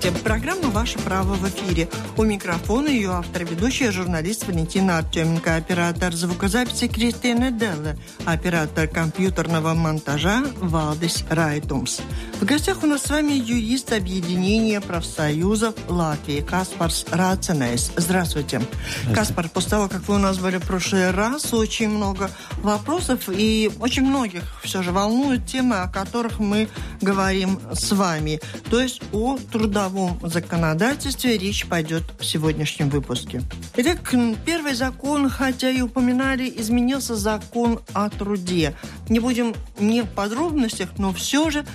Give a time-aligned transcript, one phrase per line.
[0.00, 0.24] Здравствуйте.
[0.24, 1.88] Программа «Ваше право» в эфире.
[2.16, 10.42] У микрофона ее автор, ведущая журналист Валентина Артеменко, оператор звукозаписи Кристина Делла, оператор компьютерного монтажа
[10.58, 12.00] Валдис Райтумс.
[12.40, 17.92] В гостях у нас с вами юрист Объединения профсоюзов Латвии Каспарс Раценейс.
[17.98, 18.60] Здравствуйте.
[18.60, 19.14] Здравствуйте.
[19.14, 22.30] Каспар, после того, как вы у нас были в прошлый раз, очень много
[22.62, 26.68] вопросов и очень многих все же волнуют темы, о которых мы
[27.02, 28.40] говорим с вами.
[28.70, 33.42] То есть о трудовом законодательстве речь пойдет в сегодняшнем выпуске.
[33.76, 33.98] Итак,
[34.46, 38.74] первый закон, хотя и упоминали, изменился закон о труде.
[39.10, 41.66] Не будем не в подробностях, но все же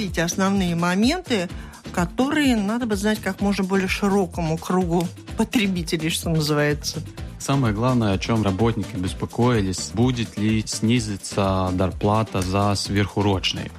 [0.00, 1.46] назовите основные моменты,
[1.92, 7.02] которые надо бы знать как можно более широкому кругу потребителей, что называется.
[7.38, 13.70] Самое главное, о чем работники беспокоились, будет ли снизиться зарплата за сверхурочные.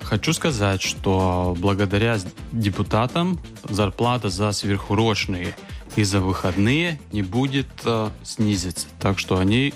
[0.00, 2.18] Хочу сказать, что благодаря
[2.52, 5.56] депутатам зарплата за сверхурочные
[5.96, 8.86] и за выходные не будет э, снизиться.
[9.00, 9.74] Так что они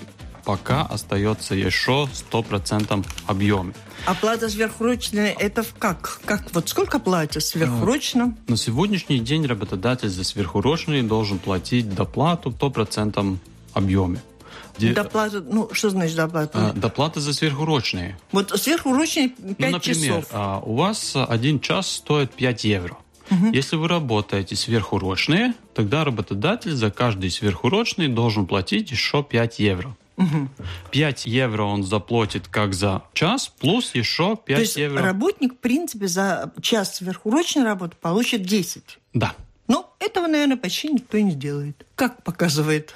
[0.49, 3.73] пока остается еще 100% объеме.
[4.07, 6.21] Оплата сверхурочная– это как?
[6.25, 8.35] Как вот сколько платят сверхурочно?
[8.47, 13.37] На сегодняшний день работодатель за сверхурочные должен платить доплату 100%
[13.73, 14.23] объеме.
[14.79, 16.71] Доплата, ну, что значит доплата?
[16.71, 18.17] А, доплата за сверхурочные.
[18.31, 20.25] Вот сверхурочные 5 ну, например, часов.
[20.31, 22.97] А, у вас один час стоит 5 евро.
[23.29, 23.51] Угу.
[23.53, 29.95] Если вы работаете сверхурочные, тогда работодатель за каждый сверхурочный должен платить еще 5 евро.
[30.19, 30.49] Угу.
[30.91, 35.01] 5 евро он заплатит как за час, плюс еще 5 То есть евро.
[35.01, 38.99] работник, в принципе, за час сверхурочной работы получит 10?
[39.13, 39.33] Да.
[39.67, 41.85] Но этого, наверное, почти никто не сделает.
[41.95, 42.95] Как показывает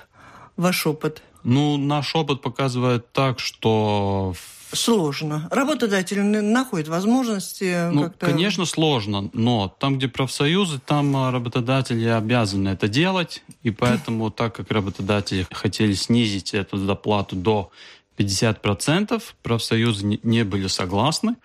[0.58, 1.24] ваш опыт?
[1.44, 4.34] Ну, наш опыт показывает так, что
[4.74, 5.48] сложно.
[5.52, 7.90] Работодатель находит возможности.
[7.92, 14.30] Ну, конечно, сложно, но там, где профсоюзы, там а, работодатели обязаны это делать, и поэтому,
[14.32, 17.72] так как работодатели хотели снизить эту доплату до
[18.18, 21.36] 50%, профсоюзы не были согласны.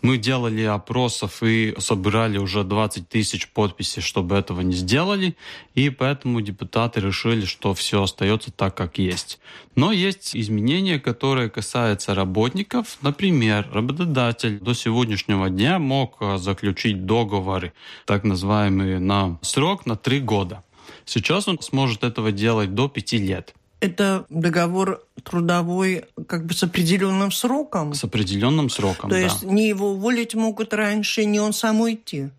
[0.00, 5.36] Мы делали опросов и собирали уже 20 тысяч подписей, чтобы этого не сделали,
[5.74, 9.40] и поэтому депутаты решили, что все остается так, как есть.
[9.74, 12.98] Но есть изменения, которые касаются работников.
[13.02, 17.72] Например, работодатель до сегодняшнего дня мог э, заключить договоры,
[18.04, 20.62] так называемые, на срок на три года.
[21.06, 23.54] Сейчас он сможет этого делать до пяти лет.
[23.80, 27.94] Это договор трудовой как бы с определенным сроком?
[27.94, 29.20] С определенным сроком, То да.
[29.20, 32.30] есть не его уволить могут раньше, не он сам уйти?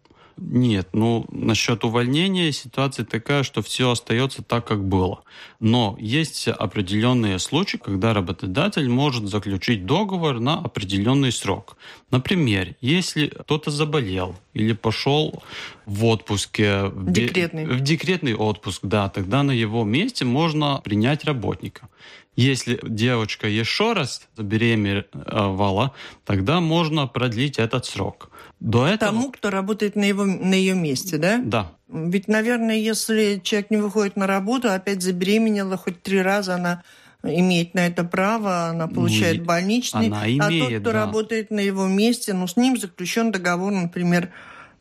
[0.41, 5.23] Нет, ну насчет увольнения ситуация такая, что все остается так, как было.
[5.59, 11.77] Но есть определенные случаи, когда работодатель может заключить договор на определенный срок.
[12.09, 15.43] Например, если кто-то заболел или пошел
[15.85, 17.65] в отпуске, в декретный.
[17.65, 21.89] в декретный отпуск, да, тогда на его месте можно принять работника.
[22.35, 25.93] Если девочка еще раз забеременела,
[26.25, 28.29] тогда можно продлить этот срок.
[28.59, 29.11] До этого...
[29.11, 31.41] Тому, кто работает на, его, на ее месте, да?
[31.43, 31.71] Да.
[31.87, 36.83] Ведь, наверное, если человек не выходит на работу, опять забеременела хоть три раза, она
[37.23, 40.07] имеет на это право, она получает ну, больничный.
[40.07, 41.05] Она имеет, а тот, кто да.
[41.05, 44.29] работает на его месте, ну, с ним заключен договор, например,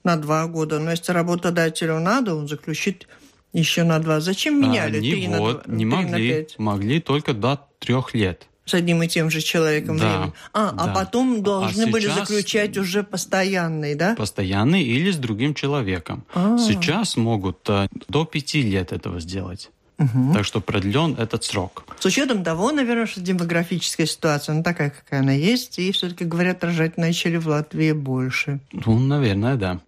[0.05, 0.79] на два года.
[0.79, 3.09] Но если работодателю надо, он заключит
[3.53, 4.21] еще на два.
[4.21, 4.99] Зачем меняли?
[4.99, 6.11] А, не три вот, на, не могли.
[6.11, 6.59] На пять?
[6.59, 8.47] Могли только до трех лет.
[8.69, 10.33] С одним и тем же человеком да, времени.
[10.53, 10.85] А, а да.
[10.85, 14.15] а потом должны а были заключать уже постоянный, да?
[14.15, 16.25] Постоянный или с другим человеком.
[16.35, 16.59] А-а-а.
[16.59, 19.71] Сейчас могут а, до пяти лет этого сделать.
[19.99, 20.35] Угу.
[20.35, 21.85] Так что продлен этот срок.
[21.99, 26.63] С учетом того, наверное, что демографическая ситуация, ну, такая, какая она есть, и все-таки, говорят,
[26.63, 28.61] рожать начали в Латвии больше.
[28.73, 29.81] Ну, наверное, да.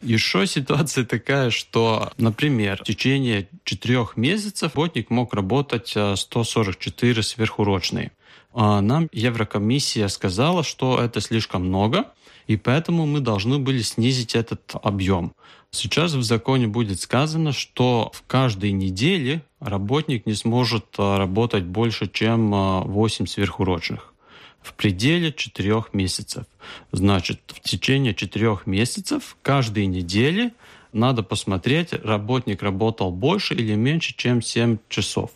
[0.00, 8.12] Еще ситуация такая, что, например, в течение четырех месяцев работник мог работать 144 сверхурочные.
[8.52, 12.06] А нам Еврокомиссия сказала, что это слишком много,
[12.46, 15.32] и поэтому мы должны были снизить этот объем.
[15.70, 22.50] Сейчас в законе будет сказано, что в каждой неделе работник не сможет работать больше, чем
[22.84, 24.14] 8 сверхурочных
[24.62, 26.44] в пределе 4 месяцев.
[26.92, 30.52] Значит, в течение 4 месяцев каждой недели
[30.92, 35.30] надо посмотреть, работник работал больше или меньше, чем 7 часов.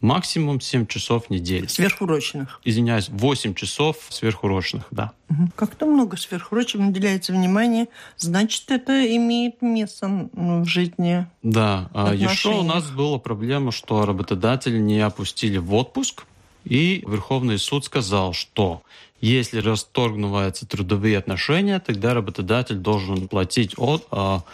[0.00, 1.68] Максимум 7 часов в неделю.
[1.68, 2.60] Сверхурочных?
[2.64, 5.12] Извиняюсь, 8 часов сверхурочных, да.
[5.56, 7.88] Как-то много сверхурочным уделяется внимание.
[8.16, 11.26] Значит, это имеет место в жизни.
[11.42, 11.90] Да.
[11.94, 16.24] А Еще у нас была проблема, что работодатели не опустили в отпуск
[16.64, 18.82] И Верховный суд сказал, что
[19.20, 24.44] если расторгнуваются трудовые отношения, тогда работодатель должен платить от, а,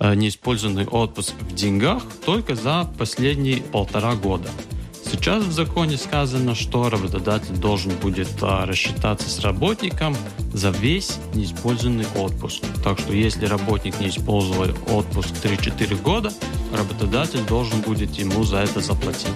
[0.00, 4.48] неиспользованный отпуск в деньгах только за последние полтора года.
[5.14, 10.16] Сейчас в законе сказано, что работодатель должен будет а, рассчитаться с работником
[10.52, 12.64] за весь неиспользованный отпуск.
[12.82, 16.32] Так что если работник не использовал отпуск 3-4 года,
[16.76, 19.28] работодатель должен будет ему за это заплатить.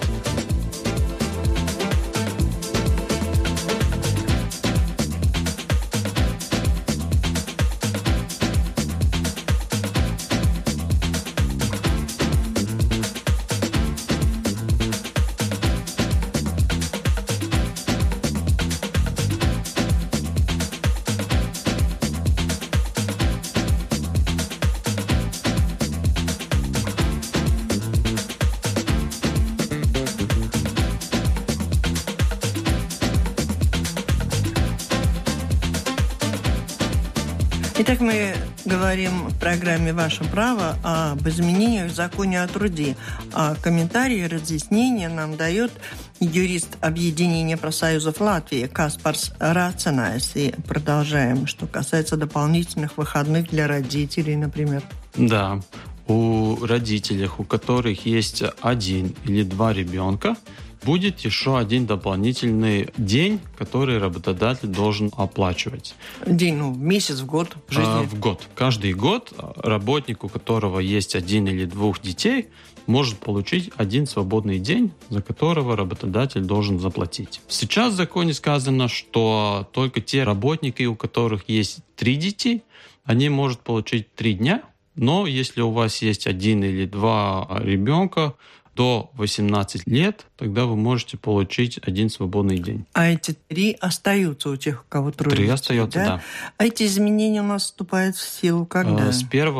[37.81, 38.35] Итак, мы
[38.65, 42.97] говорим в программе «Ваше право» об изменениях в законе о труде.
[43.31, 45.71] А комментарии разъяснения нам дает
[46.19, 50.35] юрист Объединения профсоюзов Латвии Каспарс Раценайс.
[50.35, 54.83] И продолжаем, что касается дополнительных выходных для родителей, например.
[55.15, 55.61] Да,
[56.09, 60.35] у родителей, у которых есть один или два ребенка,
[60.83, 65.95] будет еще один дополнительный день, который работодатель должен оплачивать.
[66.25, 67.85] День, ну, месяц, в год в жизни?
[67.87, 68.47] А, в год.
[68.55, 72.47] Каждый год работник, у которого есть один или двух детей,
[72.87, 77.39] может получить один свободный день, за которого работодатель должен заплатить.
[77.47, 82.63] Сейчас в законе сказано, что только те работники, у которых есть три детей,
[83.03, 84.63] они могут получить три дня,
[84.99, 88.35] но если у вас есть один или два ребенка,
[88.75, 92.85] до 18 лет, тогда вы можете получить один свободный день.
[92.93, 95.35] А эти три остаются у тех, у кого трое?
[95.35, 96.05] Три остаются, да?
[96.05, 96.21] да.
[96.57, 99.09] А эти изменения у нас вступают в силу когда?
[99.09, 99.53] Э, с 1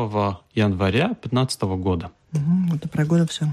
[0.53, 2.11] января 2015 года.
[2.31, 3.47] Это про года все.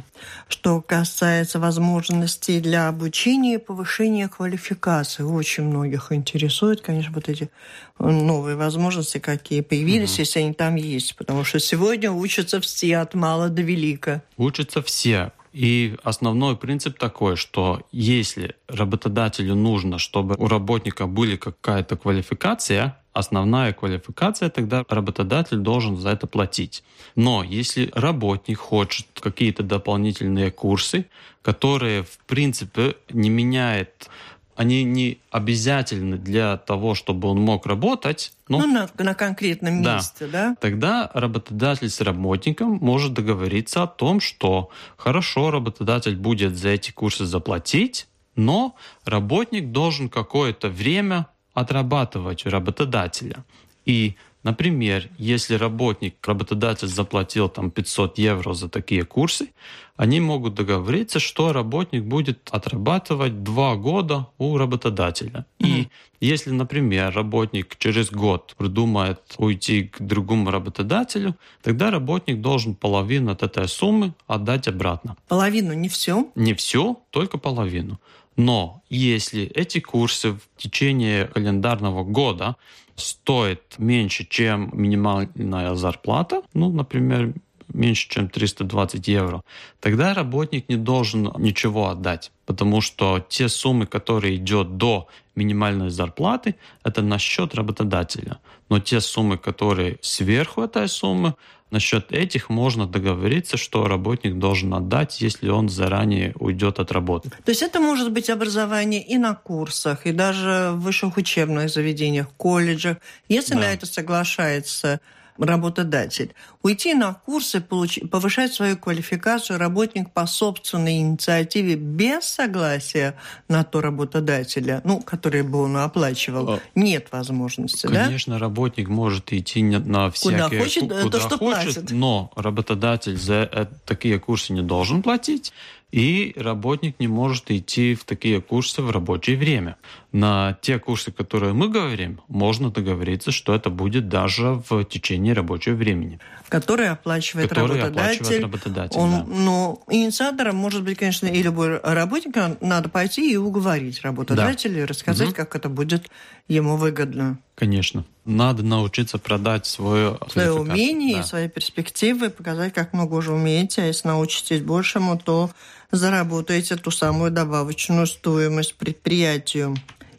[0.49, 7.50] Что касается возможностей для обучения и повышения квалификации, очень многих интересует, конечно, вот эти
[7.99, 10.20] новые возможности, какие появились, угу.
[10.20, 11.17] если они там есть.
[11.17, 14.23] Потому что сегодня учатся все от мала до велика.
[14.37, 15.32] Учатся все.
[15.56, 23.73] И основной принцип такой, что если работодателю нужно, чтобы у работника были какая-то квалификация, основная
[23.73, 26.85] квалификация, тогда работодатель должен за это платить.
[27.14, 31.06] Но если работник хочет какие-то дополнительные курсы,
[31.41, 34.11] которые в принципе не меняют
[34.56, 38.32] они не обязательны для того, чтобы он мог работать.
[38.49, 40.50] Но, ну, на, на конкретном месте, да.
[40.50, 40.56] да?
[40.61, 47.26] Тогда работодатель с работником может договориться о том, что хорошо, работодатель будет за эти курсы
[47.26, 53.45] заплатить, но работник должен какое-то время отрабатывать у работодателя.
[53.85, 54.16] И
[54.47, 59.49] Например, если работник, работодатель заплатил там 500 евро за такие курсы,
[59.97, 65.47] они могут договориться, что работник будет отрабатывать два года у работодателя.
[65.59, 65.67] Mm-hmm.
[65.67, 65.88] И
[66.21, 73.43] если, например, работник через год придумает уйти к другому работодателю, тогда работник должен половину от
[73.43, 75.17] этой суммы отдать обратно.
[75.26, 76.31] Половину, не все?
[76.37, 77.99] Не все, только половину.
[78.37, 82.55] Но если эти курсы в течение календарного года
[82.97, 87.35] стоит меньше, чем минимальная зарплата, ну, например,
[87.73, 89.43] меньше, чем 320 евро,
[89.81, 96.54] тогда работник не должен ничего отдать, потому что те суммы, которые идет до минимальной зарплаты,
[96.84, 98.38] это на счет работодателя.
[98.70, 101.34] Но те суммы, которые сверху этой суммы,
[101.72, 107.30] Насчет этих можно договориться, что работник должен отдать, если он заранее уйдет от работы.
[107.44, 112.28] То есть это может быть образование и на курсах, и даже в высших учебных заведениях,
[112.36, 112.98] колледжах.
[113.28, 113.60] Если да.
[113.60, 115.00] на это соглашается
[115.38, 116.35] работодатель.
[116.62, 123.16] Уйти на курсы, получить, повышать свою квалификацию работник по собственной инициативе без согласия
[123.49, 128.40] на то работодателя, ну, который бы он оплачивал, а, нет возможности, Конечно, да?
[128.40, 130.45] работник может идти на всякие...
[130.45, 131.90] Куда хочет, куда то, что хочет, платит.
[131.90, 135.52] но работодатель за э, такие курсы не должен платить
[135.93, 139.76] и работник не может идти в такие курсы в рабочее время.
[140.16, 145.75] На те курсы, которые мы говорим, можно договориться, что это будет даже в течение рабочего
[145.75, 146.18] времени.
[146.49, 148.14] Который оплачивает который работодатель.
[148.14, 149.25] Оплачивает работодатель Он, да.
[149.26, 154.87] Ну, инициатором может быть, конечно, и любой работник, надо пойти и уговорить работодателя, да.
[154.87, 155.37] рассказать, угу.
[155.37, 156.08] как это будет
[156.49, 157.38] ему выгодно.
[157.54, 158.06] Конечно.
[158.25, 161.20] Надо научиться продать свое Свои умения да.
[161.20, 163.82] и свои перспективы, показать, как много уже умеете.
[163.82, 165.50] А если научитесь большему, то
[165.90, 169.76] заработаете ту самую добавочную стоимость предприятию.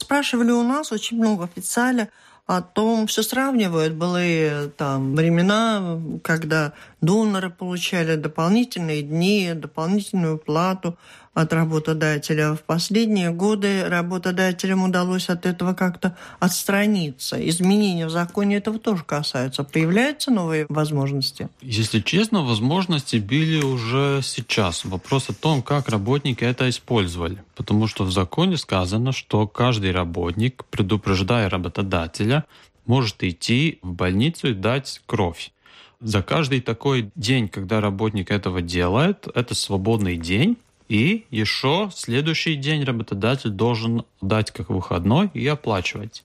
[0.07, 2.07] Спрашивали у нас очень много официально
[2.45, 6.71] о том, все сравнивают былые там времена, когда
[7.01, 10.97] доноры получали дополнительные дни, дополнительную плату
[11.37, 12.55] от работодателя.
[12.55, 17.37] В последние годы работодателям удалось от этого как-то отстраниться.
[17.49, 19.63] Изменения в законе этого тоже касаются.
[19.63, 21.49] Появляются новые возможности?
[21.61, 24.83] Если честно, возможности были уже сейчас.
[24.83, 27.43] Вопрос о том, как работники это использовали.
[27.55, 32.45] Потому что в законе сказано, что каждый работник, предупреждая работодателя,
[32.87, 35.51] может идти в больницу и дать кровь.
[35.99, 42.83] За каждый такой день, когда работник этого делает, это свободный день, и еще следующий день
[42.83, 46.23] работодатель должен дать как выходной и оплачивать.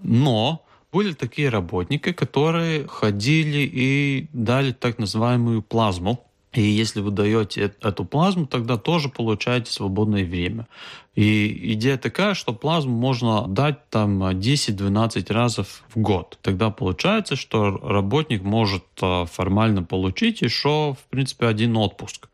[0.00, 6.26] Но были такие работники, которые ходили и дали так называемую плазму.
[6.52, 10.68] И если вы даете эту плазму, тогда тоже получаете свободное время.
[11.14, 16.38] И идея такая, что плазму можно дать там 10-12 разов в год.
[16.42, 22.28] Тогда получается, что работник может э, формально получить еще, в принципе, один отпуск.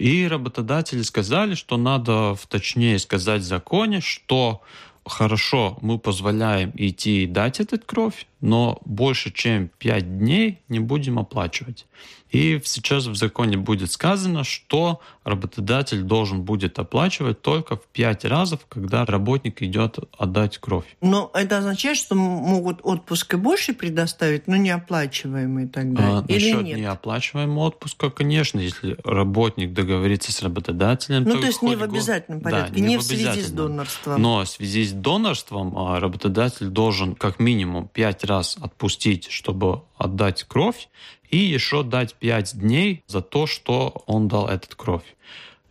[0.00, 4.62] И работодатели сказали, что надо точнее сказать в законе, что
[5.04, 11.18] хорошо, мы позволяем идти и дать этот кровь, но больше, чем 5 дней не будем
[11.18, 11.86] оплачивать.
[12.30, 18.60] И сейчас в законе будет сказано, что работодатель должен будет оплачивать только в пять разов,
[18.68, 20.84] когда работник идет отдать кровь.
[21.00, 26.20] Но это означает, что могут отпуск и больше предоставить, но неоплачиваемый тогда?
[26.20, 26.78] А, Или насчет нет?
[26.78, 31.24] неоплачиваемого отпуска, конечно, если работник договорится с работодателем.
[31.24, 34.22] Ну, то, то есть не в обязательном порядке, да, не, не в, связи с донорством.
[34.22, 40.44] Но в связи с донорством а, работодатель должен как минимум пять раз отпустить, чтобы отдать
[40.44, 40.88] кровь,
[41.30, 45.16] и еще дать 5 дней за то, что он дал этот кровь.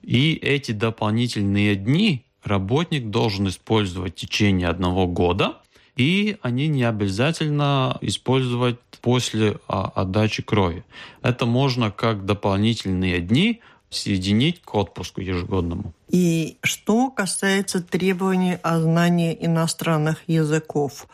[0.04, 5.58] И эти дополнительные дни работник должен использовать в течение одного года,
[5.96, 10.84] и они не обязательно использовать после а, отдачи крови.
[11.22, 15.94] Это можно как дополнительные дни соединить к отпуску ежегодному.
[16.10, 21.08] И что касается требований о знании иностранных языков,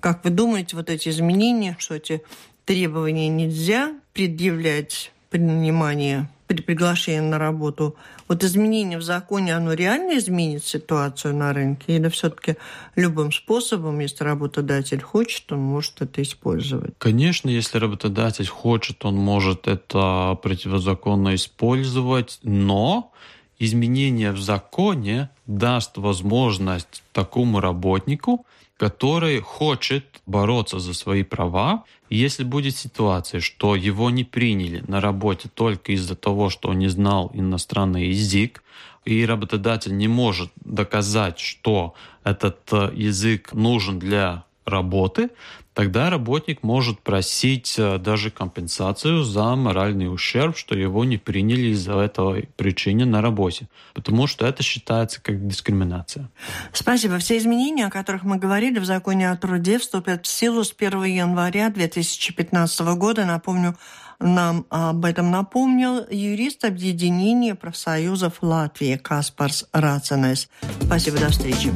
[0.00, 2.22] как вы думаете, вот эти изменения, что эти
[2.64, 7.96] требования нельзя предъявлять при нанимании, при приглашении на работу.
[8.28, 11.96] Вот изменение в законе, оно реально изменит ситуацию на рынке?
[11.96, 12.56] Или все-таки
[12.94, 16.94] любым способом, если работодатель хочет, он может это использовать?
[16.98, 23.12] Конечно, если работодатель хочет, он может это противозаконно использовать, но
[23.58, 28.44] изменение в законе даст возможность такому работнику
[28.82, 31.84] который хочет бороться за свои права.
[32.10, 36.88] Если будет ситуация, что его не приняли на работе только из-за того, что он не
[36.88, 38.64] знал иностранный язык,
[39.04, 45.30] и работодатель не может доказать, что этот э, язык нужен для работы,
[45.74, 51.94] тогда работник может просить э, даже компенсацию за моральный ущерб, что его не приняли из-за
[51.94, 56.30] этого причины на работе, потому что это считается как дискриминация.
[56.72, 57.18] Спасибо.
[57.18, 61.04] Все изменения, о которых мы говорили в законе о труде, вступят в силу с 1
[61.04, 63.24] января 2015 года.
[63.24, 63.76] Напомню,
[64.22, 70.48] нам об этом напомнил юрист объединения профсоюзов Латвии Каспарс Раценес.
[70.80, 71.72] Спасибо, до встречи.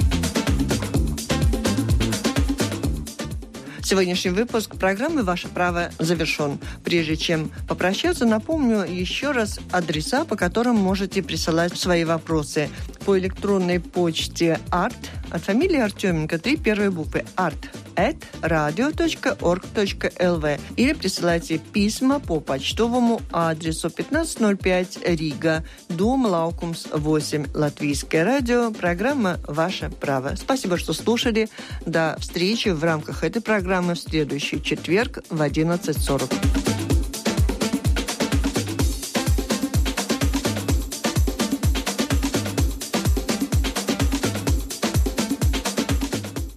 [3.88, 6.58] Сегодняшний выпуск программы «Ваше право» завершен.
[6.82, 12.68] Прежде чем попрощаться, напомню еще раз адреса, по которым можете присылать свои вопросы.
[13.04, 14.96] По электронной почте art
[15.30, 23.88] от фамилии Артеменко три первые буквы art at radio.org.lv или присылайте письма по почтовому адресу
[23.88, 30.34] 1505 Рига, дом Лаукумс 8, Латвийское радио, программа «Ваше право».
[30.36, 31.48] Спасибо, что слушали.
[31.84, 36.75] До встречи в рамках этой программы в следующий четверг в 11.40.